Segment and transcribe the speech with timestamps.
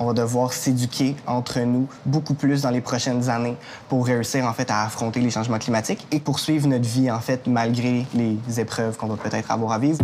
[0.00, 3.56] On va devoir s'éduquer entre nous beaucoup plus dans les prochaines années
[3.88, 7.48] pour réussir en fait à affronter les changements climatiques et poursuivre notre vie en fait
[7.48, 9.98] malgré les épreuves qu'on va peut-être avoir à vivre.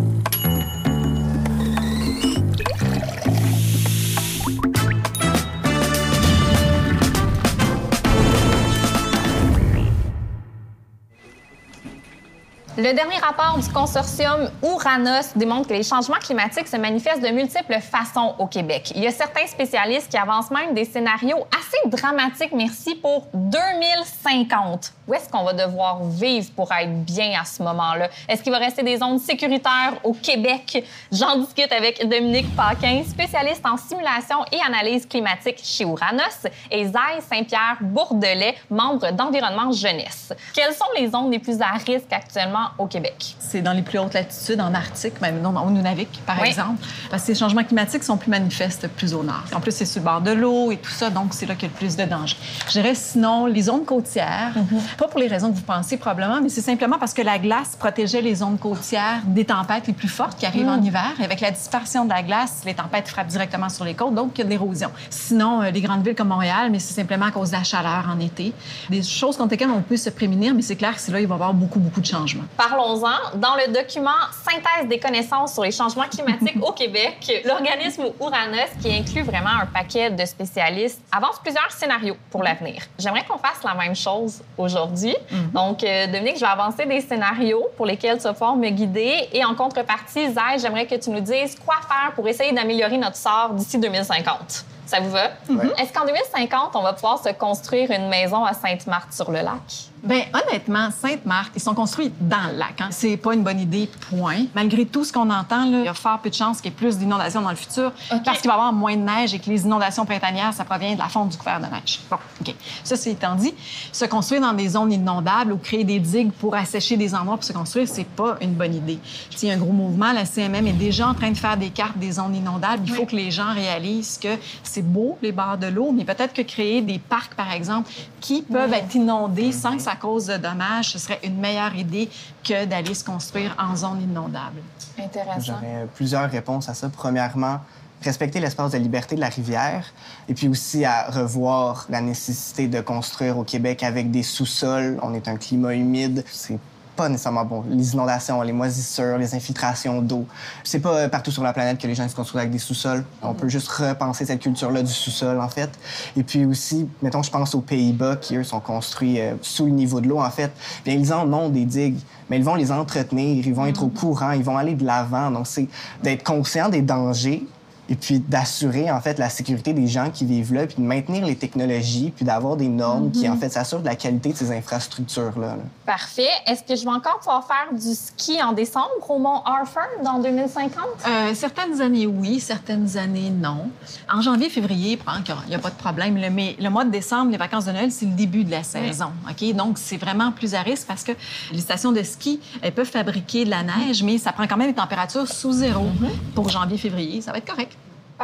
[12.77, 17.79] Le dernier rapport du consortium Ouranos démontre que les changements climatiques se manifestent de multiples
[17.81, 18.91] façons au Québec.
[18.97, 24.93] Il y a certains spécialistes qui avancent même des scénarios assez dramatiques, merci, pour 2050.
[25.07, 28.09] Où est-ce qu'on va devoir vivre pour être bien à ce moment-là?
[28.27, 30.83] Est-ce qu'il va rester des zones sécuritaires au Québec?
[31.13, 37.21] J'en discute avec Dominique Paquin, spécialiste en simulation et analyse climatique chez Ouranos, et Zay
[37.31, 40.33] Saint-Pierre Bourdelet, membre d'Environnement Jeunesse.
[40.55, 43.37] Quelles sont les zones les plus à risque actuellement au Québec?
[43.39, 47.25] C'est dans les plus hautes latitudes, en Arctique, même non, au Nunavik, par exemple, parce
[47.25, 49.45] que les changements climatiques sont plus manifestes plus au nord.
[49.55, 51.65] En plus, c'est sur le bord de l'eau et tout ça, donc c'est là qu'il
[51.65, 52.37] y a le plus de danger.
[52.69, 54.94] Je dirais sinon les zones côtières, mm-hmm.
[54.97, 57.77] Pas pour les raisons que vous pensez probablement, mais c'est simplement parce que la glace
[57.77, 60.85] protégeait les zones côtières des tempêtes les plus fortes qui arrivent en mm.
[60.85, 61.13] hiver.
[61.21, 64.33] Et avec la dispersion de la glace, les tempêtes frappent directement sur les côtes, donc
[64.35, 64.91] il y a de l'érosion.
[65.11, 68.09] Sinon, euh, les grandes villes comme Montréal, mais c'est simplement à cause de la chaleur
[68.09, 68.53] en été.
[68.91, 71.27] Des choses contre lesquelles on peut se prémunir, mais c'est clair que c'est là il
[71.27, 72.45] va y avoir beaucoup, beaucoup de changements.
[72.57, 73.39] Parlons-en.
[73.39, 78.93] Dans le document Synthèse des connaissances sur les changements climatiques au Québec, l'organisme Ouranos, qui
[78.93, 82.83] inclut vraiment un paquet de spécialistes, avance plusieurs scénarios pour l'avenir.
[82.99, 84.84] J'aimerais qu'on fasse la même chose aujourd'hui.
[85.31, 85.51] Mhm.
[85.53, 89.29] Donc, euh, Dominique, je vais avancer des scénarios pour lesquels tu vas pouvoir me guider.
[89.33, 93.17] Et en contrepartie, Zay, j'aimerais que tu nous dises quoi faire pour essayer d'améliorer notre
[93.17, 94.65] sort d'ici 2050.
[94.87, 95.31] Ça vous va?
[95.79, 99.91] Est-ce qu'en 2050, on va pouvoir se construire une maison à Sainte-Marthe-sur-le-Lac?
[100.03, 102.79] Bien, honnêtement, Sainte-Marthe, ils sont construits dans le lac.
[102.79, 102.89] Hein.
[102.91, 104.45] C'est pas une bonne idée, point.
[104.55, 106.75] Malgré tout ce qu'on entend, là, il y a fort peu de chances qu'il y
[106.75, 107.91] ait plus d'inondations dans le futur
[108.23, 110.93] parce qu'il va y avoir moins de neige et que les inondations printanières, ça provient
[110.93, 112.01] de la fonte du couvert de neige.
[112.11, 112.55] Bon, OK.
[112.83, 113.55] Ça, c'est étant dit,
[113.93, 117.45] se construire dans des zones inondables ou créer des digues pour assécher des endroits pour
[117.45, 118.99] se construire, c'est pas une bonne idée.
[119.35, 121.71] S'il y a un gros mouvement, la CMM est déjà en train de faire des
[121.71, 122.83] cartes des zones inondables.
[122.85, 124.37] Il faut que les gens réalisent que
[124.75, 127.91] c'est beau, les bords de l'eau, mais peut-être que créer des parcs, par exemple,
[128.21, 132.11] qui peuvent être inondés sans que ça cause de dommages, ce serait une meilleure idée
[132.43, 134.61] que d'aller se construire en zone inondable.
[134.99, 135.41] Intéressant.
[135.41, 136.89] J'aurais plusieurs réponses à ça.
[136.89, 137.61] Premièrement,
[138.03, 139.87] respecter l'espace de liberté de la rivière
[140.29, 144.99] et puis aussi à revoir la nécessité de construire au Québec avec des sous-sols.
[145.03, 146.25] On est un climat humide.
[146.27, 146.59] C'est
[146.97, 147.65] pas nécessairement bon.
[147.69, 150.27] Les inondations, les moisissures, les infiltrations d'eau.
[150.63, 153.05] C'est pas euh, partout sur la planète que les gens se construisent avec des sous-sols.
[153.23, 155.71] On peut juste repenser cette culture-là du sous-sol, en fait.
[156.17, 159.73] Et puis aussi, mettons, je pense aux Pays-Bas qui, eux, sont construits euh, sous le
[159.73, 160.53] niveau de l'eau, en fait.
[160.85, 162.01] Bien, ils en ont des digues,
[162.31, 165.31] mais ils vont les entretenir, ils vont être au courant, ils vont aller de l'avant.
[165.31, 165.69] Donc, c'est
[166.03, 167.45] d'être conscient des dangers,
[167.89, 171.27] et puis d'assurer en fait la sécurité des gens qui vivent là, puis de maintenir
[171.27, 173.41] les technologies, puis d'avoir des normes qui en mhm.
[173.41, 175.57] fait s'assurent de la qualité de ces infrastructures là.
[175.87, 176.29] Parfait.
[176.47, 180.19] Est-ce que je vais encore pouvoir faire du ski en décembre au Mont Arthur dans
[180.19, 183.69] 2050 euh, Certaines années oui, certaines années non.
[184.13, 186.19] En janvier, février, il n'y a pas de problème.
[186.33, 189.11] Mais le mois de décembre, les vacances de Noël, c'est le début de la saison.
[189.29, 191.13] Ok, donc c'est vraiment plus à risque parce que
[191.53, 194.71] les stations de ski, elles peuvent fabriquer de la neige, mais ça prend quand même
[194.71, 196.11] une température sous zéro mhm.
[196.35, 197.21] pour janvier-février.
[197.21, 197.74] Ça va être correct.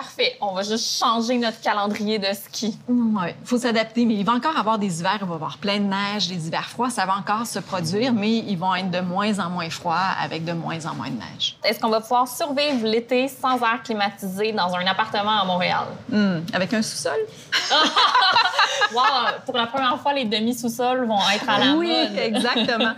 [0.00, 0.38] Parfait.
[0.40, 2.78] On va juste changer notre calendrier de ski.
[2.88, 4.06] Oui, il faut s'adapter.
[4.06, 6.46] Mais il va encore avoir des hivers, il va y avoir plein de neige, des
[6.46, 6.88] hivers froids.
[6.88, 10.46] Ça va encore se produire, mais ils vont être de moins en moins froids avec
[10.46, 11.58] de moins en moins de neige.
[11.62, 15.84] Est-ce qu'on va pouvoir survivre l'été sans air climatisé dans un appartement à Montréal?
[16.08, 17.20] Hmm, avec un sous-sol?
[18.94, 19.40] wow!
[19.44, 22.08] Pour la première fois, les demi-sous-sols vont être à la oui, mode.
[22.12, 22.92] Oui, exactement.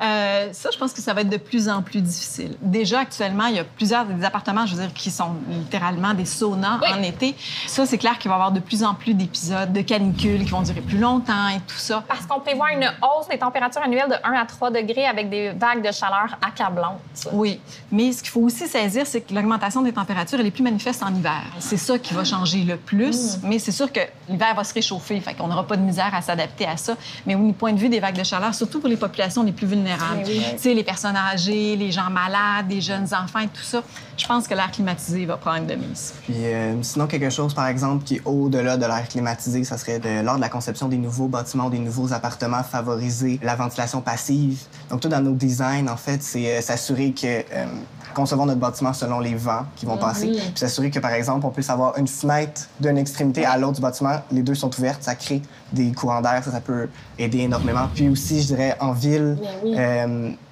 [0.00, 2.56] Euh, ça, je pense que ça va être de plus en plus difficile.
[2.60, 6.24] Déjà, actuellement, il y a plusieurs des appartements, je veux dire, qui sont littéralement des
[6.24, 7.34] sauna en été.
[7.66, 10.50] Ça, c'est clair qu'il va y avoir de plus en plus d'épisodes de canicules qui
[10.50, 12.04] vont durer plus longtemps et tout ça.
[12.06, 15.50] Parce qu'on prévoit une hausse des températures annuelles de 1 à 3 degrés avec des
[15.50, 17.00] vagues de chaleur accablantes.
[17.32, 17.60] Oui,
[17.90, 21.02] mais ce qu'il faut aussi saisir, c'est que l'augmentation des températures, elle est plus manifeste
[21.02, 21.42] en hiver.
[21.58, 23.40] C'est ça qui va changer le plus, mm.
[23.44, 26.22] mais c'est sûr que l'hiver va se réchauffer, fait qu'on n'aura pas de misère à
[26.22, 26.96] s'adapter à ça.
[27.26, 29.66] Mais au point de vue des vagues de chaleur, surtout pour les populations les plus
[29.66, 33.82] vulnérables, tu sais, les personnes âgées, les gens malades, les jeunes enfants et tout ça,
[34.18, 36.12] je pense que l'air climatisé va prendre de mise.
[36.24, 40.00] Puis euh, sinon, quelque chose, par exemple, qui est au-delà de l'air climatisé, ça serait
[40.00, 44.62] de, lors de la conception des nouveaux bâtiments, des nouveaux appartements, favoriser la ventilation passive.
[44.90, 47.66] Donc, tout dans nos designs, en fait, c'est euh, s'assurer que euh,
[48.14, 51.50] concevoir notre bâtiment selon les vents qui vont passer, puis s'assurer que, par exemple, on
[51.50, 55.14] puisse avoir une fenêtre d'une extrémité à l'autre du bâtiment, les deux sont ouvertes, ça
[55.14, 55.42] crée
[55.72, 56.88] des courants d'air, ça, ça peut
[57.18, 57.88] aider énormément.
[57.94, 59.38] Puis aussi, je dirais, en ville,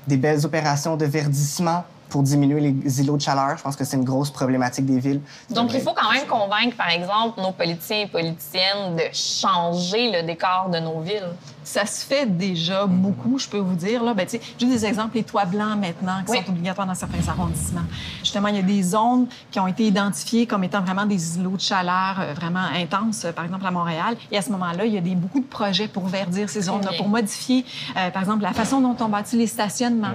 [0.06, 3.56] des belles opérations de verdissement pour diminuer les îlots de chaleur.
[3.56, 5.20] Je pense que c'est une grosse problématique des villes.
[5.50, 10.26] Donc, il faut quand même convaincre, par exemple, nos politiciens et politiciennes de changer le
[10.26, 11.30] décor de nos villes.
[11.64, 14.04] Ça se fait déjà beaucoup, je peux vous dire.
[14.04, 17.80] Là, ben, j'ai des exemples, les toits blancs maintenant, qui sont obligatoires dans certains arrondissements.
[18.20, 21.56] Justement, il y a des zones qui ont été identifiées comme étant vraiment des îlots
[21.56, 24.16] de chaleur euh, vraiment intenses, euh, par exemple à Montréal.
[24.30, 26.92] Et à ce moment-là, il y a des, beaucoup de projets pour verdir ces zones-là,
[26.96, 27.64] pour modifier,
[27.96, 30.14] euh, par exemple, la façon dont on bâtit les stationnements.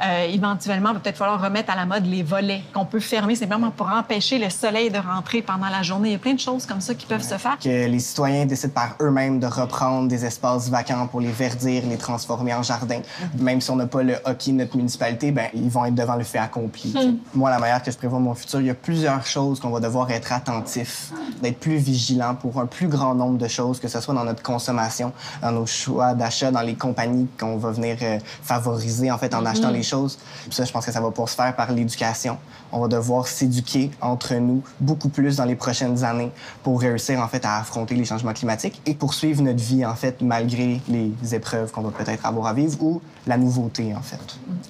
[0.00, 0.30] Mm-hmm.
[0.30, 3.70] éventuellement, il va peut-être falloir remettre à la mode les volets qu'on peut fermer simplement
[3.70, 6.10] pour empêcher le soleil de rentrer pendant la journée.
[6.10, 7.58] Il y a plein de choses comme ça qui peuvent se faire.
[7.58, 11.96] Que les citoyens décident par eux-mêmes de reprendre des espaces vacants pour les verdir, les
[11.96, 13.00] transformer en jardin.
[13.38, 16.16] Même si on n'a pas le hockey de notre municipalité, ben, ils vont être devant
[16.16, 16.92] le fait accompli.
[16.92, 17.16] Hmm.
[17.34, 19.80] Moi, la manière que je prévois mon futur, il y a plusieurs choses qu'on va
[19.80, 21.12] devoir être attentifs,
[21.42, 24.42] d'être plus vigilants pour un plus grand nombre de choses, que ce soit dans notre
[24.42, 29.34] consommation, dans nos choix d'achat, dans les compagnies qu'on va venir euh, favoriser en fait
[29.34, 29.74] en achetant hmm.
[29.74, 30.18] les choses.
[30.50, 32.38] ça, je pense que ça va pas se faire par l'éducation.
[32.72, 36.30] On va devoir s'éduquer entre nous beaucoup plus dans les prochaines années
[36.62, 40.22] pour réussir en fait à affronter les changements climatiques et poursuivre notre vie en fait
[40.22, 44.18] malgré les épreuves qu'on va peut-être avoir à vivre ou la nouveauté, en fait.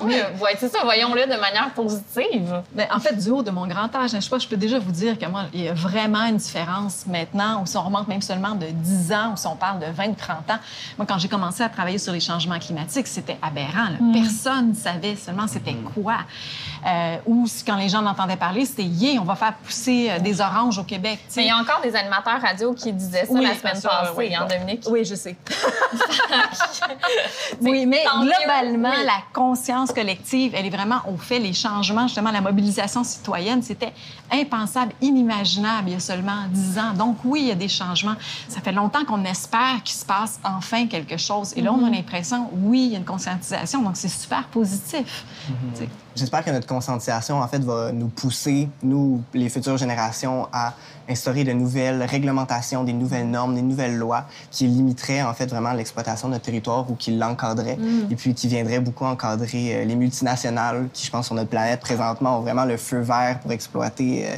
[0.00, 0.14] Oui,
[0.58, 2.62] c'est ça, voyons-le de manière positive.
[2.74, 5.18] Mais en fait, du haut de mon grand âge, je, je peux déjà vous dire
[5.18, 8.54] que moi, il y a vraiment une différence maintenant, où si on remonte même seulement
[8.54, 10.58] de 10 ans, ou si on parle de 20, 30 ans.
[10.98, 13.90] Moi, quand j'ai commencé à travailler sur les changements climatiques, c'était aberrant.
[13.98, 14.12] Mm.
[14.12, 15.90] Personne ne savait seulement c'était mm.
[15.94, 16.18] quoi.
[16.84, 20.40] Euh, ou quand les gens m'entendaient parler, c'était «yeah, on va faire pousser euh, des
[20.40, 21.20] oranges au Québec».
[21.36, 24.34] Mais il y a encore des animateurs radio qui disaient ça la semaine passée, oui,
[24.34, 24.84] hein, Dominique?
[24.90, 25.36] Oui, je sais.
[27.60, 31.38] oui, mais globalement, la conscience collective, elle est vraiment au fait.
[31.38, 33.92] Les changements, justement, la mobilisation citoyenne, c'était
[34.32, 36.94] impensable, inimaginable il y a seulement dix ans.
[36.94, 38.14] Donc, oui, il y a des changements.
[38.48, 41.52] Ça fait longtemps qu'on espère qu'il se passe enfin quelque chose.
[41.56, 41.94] Et là, on a mm-hmm.
[41.94, 43.82] l'impression, oui, il y a une conscientisation.
[43.82, 45.24] Donc, c'est super positif.
[45.48, 45.88] Mm-hmm.
[46.14, 50.74] J'espère que notre conscientisation, en fait, va nous pousser, nous, les futures générations, à
[51.08, 55.72] instaurer de nouvelles réglementations, des nouvelles normes, des nouvelles lois qui limiteraient, en fait, vraiment
[55.72, 57.76] l'exploitation de notre territoire ou qui l'encadraient.
[57.76, 58.12] Mm.
[58.12, 61.80] Et puis qui viendraient beaucoup encadrer euh, les multinationales qui, je pense, sur notre planète
[61.80, 64.36] présentement, ont vraiment le feu vert pour exploiter euh,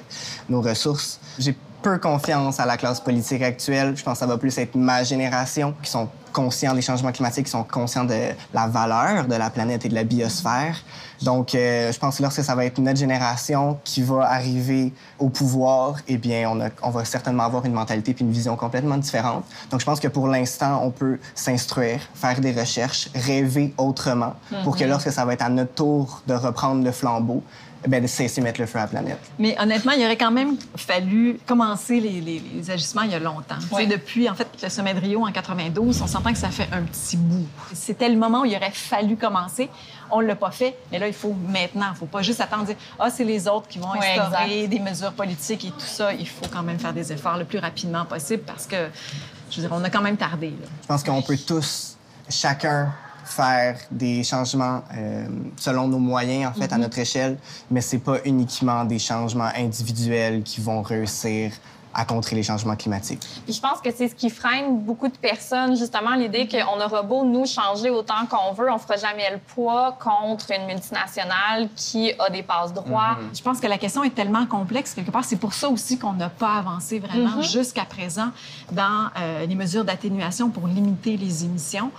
[0.49, 1.21] nos ressources.
[1.39, 3.95] J'ai peu confiance à la classe politique actuelle.
[3.97, 7.47] Je pense que ça va plus être ma génération qui sont conscients des changements climatiques,
[7.47, 10.77] qui sont conscients de la valeur de la planète et de la biosphère.
[11.23, 15.29] Donc, euh, je pense que lorsque ça va être notre génération qui va arriver au
[15.29, 19.45] pouvoir, eh bien, on, on va certainement avoir une mentalité puis une vision complètement différente.
[19.71, 24.35] Donc, je pense que pour l'instant, on peut s'instruire, faire des recherches, rêver autrement
[24.65, 24.91] pour que mhm.
[24.91, 27.43] lorsque ça va être à notre tour de reprendre le flambeau,
[27.87, 29.19] ben, de cesser de mettre le feu à la planète.
[29.39, 33.57] Mais honnêtement, il aurait quand même fallu commencer les, les, agissements il y a longtemps.
[33.89, 36.83] Depuis, en fait, le sommet de Rio en 92, on s'entend que ça fait un
[36.83, 37.47] petit bout.
[37.75, 39.69] C'était le moment où il aurait fallu commencer.
[40.11, 41.87] On ne l'a pas fait, mais là, il faut maintenant.
[41.89, 44.79] Il ne faut pas juste attendre dire Ah, c'est les autres qui vont instaurer des
[44.79, 46.13] mesures politiques et tout ça.
[46.15, 48.77] Il faut quand même faire des efforts le plus rapidement possible parce que,
[49.51, 50.55] je veux dire, on a quand même tardé.
[50.83, 51.97] Je pense qu'on peut tous,
[52.29, 52.93] chacun,
[53.25, 55.27] faire des changements euh,
[55.57, 56.83] selon nos moyens, en fait, à mhm.
[56.83, 57.39] notre échelle,
[57.71, 61.53] mais c'est pas uniquement des changements individuels qui vont réussir
[61.95, 63.21] à contrer les changements climatiques.
[63.45, 67.03] Puis je pense que c'est ce qui freine beaucoup de personnes, justement, l'idée qu'on aura
[67.03, 72.13] beau nous changer autant qu'on veut, on fera jamais le poids contre une multinationale qui
[72.19, 73.19] a des passe-droits.
[73.35, 75.25] Je pense que la question est tellement complexe, quelque part.
[75.25, 77.43] C'est pour ça aussi qu'on n'a pas avancé vraiment mhm.
[77.43, 78.29] jusqu'à présent
[78.73, 81.91] dans euh, les mesures d'atténuation pour limiter les émissions.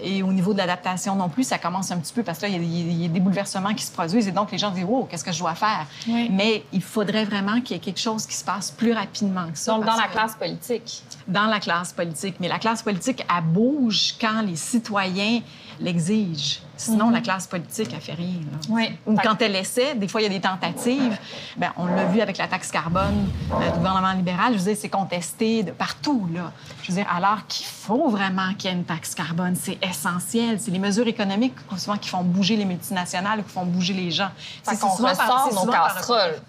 [0.00, 2.48] Et au niveau de l'adaptation non plus, ça commence un petit peu parce que là,
[2.48, 5.24] il y, a des bouleversements qui se produisent et donc les gens disent, wow, qu'est-ce
[5.24, 5.86] que je dois faire?
[6.06, 9.84] Mais il faudrait vraiment qu'il y ait quelque chose qui se passe plus rapidement donc,
[9.84, 11.02] dans la classe politique.
[11.26, 12.36] Dans la classe politique.
[12.40, 15.40] Mais la classe politique, elle bouge quand les citoyens
[15.80, 16.60] l'exigent.
[16.76, 17.24] Sinon, la mhm.
[17.24, 18.40] classe politique, elle fait rien.
[18.68, 18.90] Oui.
[19.06, 21.16] Ou quand elle essaie, des fois, il y a des tentatives.
[21.56, 24.54] Bien, on l'a vu avec la taxe carbone euh, du gouvernement libéral.
[24.54, 26.28] Je veux dire, c'est contesté de partout.
[26.32, 26.52] Là.
[26.82, 30.58] Je veux dire, alors qu'il faut vraiment qu'il y ait une taxe carbone, c'est essentiel.
[30.60, 34.30] C'est les mesures économiques souvent qui font bouger les multinationales, qui font bouger les gens.
[34.62, 36.40] C'est qu'on ressort nos casseroles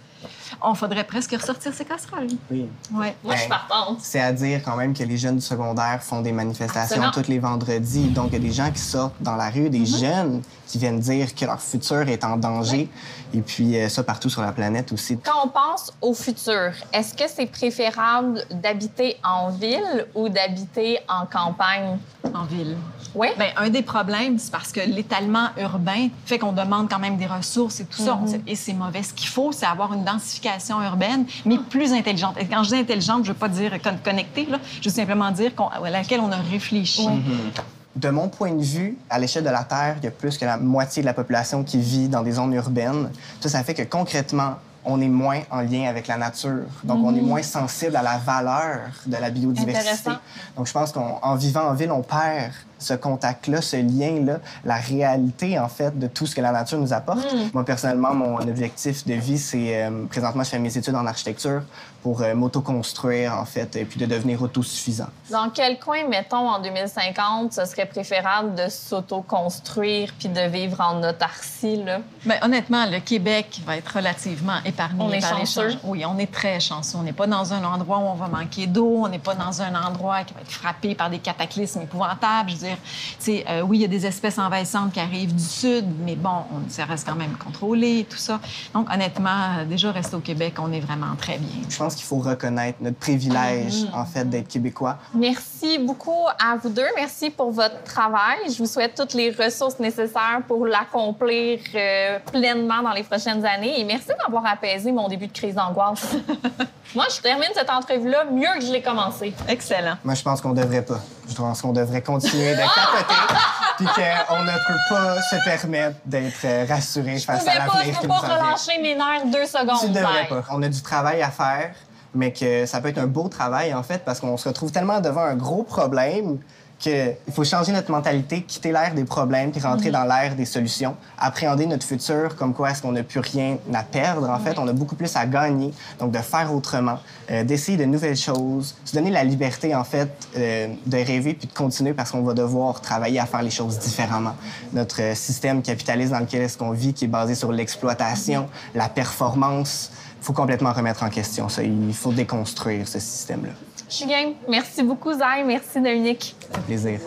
[0.61, 2.27] on faudrait presque ressortir ces casseroles.
[2.51, 2.67] Oui.
[2.93, 3.15] Ouais.
[3.23, 3.99] Moi, je suis partante.
[4.01, 7.39] C'est à dire quand même que les jeunes du secondaire font des manifestations tous les
[7.39, 8.09] vendredis.
[8.09, 9.99] Donc, il y a des gens qui sortent dans la rue, des mm-hmm.
[9.99, 12.89] jeunes qui viennent dire que leur futur est en danger.
[13.33, 15.17] Et puis, euh, ça partout sur la planète aussi.
[15.17, 21.25] Quand on pense au futur, est-ce que c'est préférable d'habiter en ville ou d'habiter en
[21.25, 21.97] campagne?
[22.33, 22.77] En ville.
[23.15, 23.27] Oui.
[23.37, 27.25] Bien, un des problèmes, c'est parce que l'étalement urbain fait qu'on demande quand même des
[27.25, 28.19] ressources et tout ça.
[28.23, 28.41] Mm-hmm.
[28.47, 29.03] Et c'est mauvais.
[29.03, 32.35] Ce qu'il faut, c'est avoir une densification urbaine, mais plus intelligente.
[32.39, 33.71] Et quand je dis intelligente, je ne veux pas dire
[34.03, 34.59] connectée, là.
[34.81, 37.07] je veux simplement dire à laquelle on a réfléchi.
[37.07, 38.01] Mm-hmm.
[38.01, 40.45] de mon point de vue, à l'échelle de la Terre, il y a plus que
[40.45, 43.09] la moitié de la population qui vit dans des zones urbaines.
[43.39, 44.55] Ça, ça fait que concrètement,
[44.85, 46.65] on est moins en lien avec la nature.
[46.83, 50.11] Donc, on est moins sensible à la valeur de la biodiversité.
[50.55, 55.57] Donc, je pense qu'en vivant en ville, on perd ce contact-là, ce lien-là, la réalité,
[55.59, 57.25] en fait, de tout ce que la nature nous apporte.
[57.53, 59.83] Moi, personnellement, mon objectif de vie, c'est...
[59.83, 61.61] euh, présentement, je fais mes études en architecture
[62.03, 65.07] pour euh, m'auto-construire, en fait, et puis de devenir autosuffisant.
[65.31, 71.01] Dans quel coin, mettons, en 2050, ce serait préférable de s'auto-construire puis de vivre en
[71.03, 71.99] autarcie, là?
[72.25, 75.77] Ben, honnêtement, le Québec va être relativement épargné On est par les chanceux.
[75.83, 76.97] Oui, on est très chanceux.
[76.99, 78.97] On n'est pas dans un endroit où on va manquer d'eau.
[79.03, 82.51] On n'est pas dans un endroit qui va être frappé par des cataclysmes épouvantables.
[82.51, 86.15] Je dire, euh, oui, il y a des espèces envahissantes qui arrivent du sud, mais
[86.15, 88.39] bon, on, ça reste quand même contrôlé, tout ça.
[88.73, 91.61] Donc, honnêtement, euh, déjà, rester au Québec, on est vraiment très bien.
[91.69, 94.97] Je pense qu'il faut reconnaître notre privilège, en fait, d'être québécois.
[95.13, 96.87] Merci beaucoup à vous deux.
[96.95, 98.37] Merci pour votre travail.
[98.47, 103.79] Je vous souhaite toutes les ressources nécessaires pour l'accomplir euh, pleinement dans les prochaines années.
[103.79, 106.15] Et merci d'avoir apaisé mon début de crise d'angoisse.
[106.95, 109.33] Moi, je termine cette entrevue-là mieux que je l'ai commencée.
[109.47, 109.95] Excellent.
[110.03, 110.99] Moi, je pense qu'on devrait pas.
[111.27, 113.33] Je pense qu'on devrait continuer de capoter,
[113.77, 117.99] puis qu'on ne peut pas se permettre d'être rassuré Je face à pas, je l'avenir
[117.99, 118.45] qui peux nous pas en vient.
[118.45, 119.79] relâcher mes nerfs deux secondes.
[119.81, 120.43] Tu ne devrais pas.
[120.51, 121.71] On a du travail à faire,
[122.13, 125.01] mais que ça peut être un beau travail, en fait, parce qu'on se retrouve tellement
[125.01, 126.39] devant un gros problème
[126.79, 130.95] qu'il faut changer notre mentalité, quitter l'ère des problèmes, puis rentrer dans l'ère des solutions,
[131.17, 134.67] appréhender notre futur comme quoi est-ce qu'on n'a plus rien à perdre, en fait, on
[134.67, 136.99] a beaucoup plus à gagner, donc de faire autrement,
[137.31, 141.47] euh, d'essayer de nouvelles choses, se donner la liberté, en fait, euh, de rêver puis
[141.47, 144.35] de continuer parce qu'on va devoir travailler à faire les choses différemment.
[144.73, 148.89] Notre euh, système capitaliste dans lequel est-ce qu'on vit, qui est basé sur l'exploitation, la
[148.89, 149.91] performance,
[150.21, 151.63] il faut complètement remettre en question ça.
[151.63, 153.51] Il faut déconstruire ce système-là.
[153.89, 154.05] Je suis.
[154.47, 155.43] Merci beaucoup, Zay.
[155.45, 156.35] Merci, Dominique.
[156.51, 156.99] Fait plaisir.